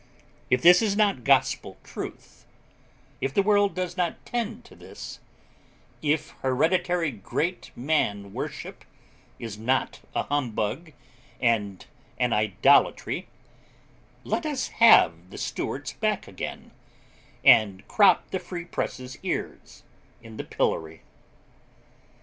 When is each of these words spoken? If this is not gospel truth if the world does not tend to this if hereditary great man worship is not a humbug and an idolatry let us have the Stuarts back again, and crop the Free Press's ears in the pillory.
If 0.49 0.63
this 0.63 0.81
is 0.81 0.97
not 0.97 1.23
gospel 1.23 1.77
truth 1.83 2.47
if 3.21 3.35
the 3.35 3.43
world 3.43 3.75
does 3.75 3.95
not 3.97 4.25
tend 4.25 4.65
to 4.65 4.75
this 4.75 5.19
if 6.01 6.31
hereditary 6.41 7.11
great 7.11 7.71
man 7.75 8.33
worship 8.33 8.83
is 9.37 9.59
not 9.59 9.99
a 10.15 10.23
humbug 10.23 10.93
and 11.39 11.85
an 12.17 12.33
idolatry 12.33 13.27
let 14.23 14.43
us 14.43 14.69
have 14.69 15.29
the 15.29 15.37
Stuarts 15.37 15.93
back 15.93 16.27
again, 16.27 16.71
and 17.45 17.87
crop 17.87 18.31
the 18.31 18.39
Free 18.39 18.65
Press's 18.65 19.19
ears 19.21 19.83
in 20.23 20.37
the 20.37 20.43
pillory. 20.43 21.03